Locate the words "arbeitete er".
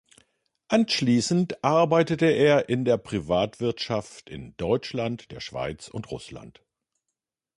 1.63-2.69